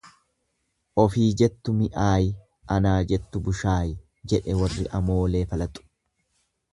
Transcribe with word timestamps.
Ofii 1.03 1.25
jettu 1.41 1.75
mi'aayi 1.81 2.31
anaa 2.75 2.95
jettu 3.13 3.41
bushaayi 3.49 3.93
jedhe 4.33 4.57
warri 4.63 4.87
amoolee 5.01 5.43
falaxu. 5.53 5.85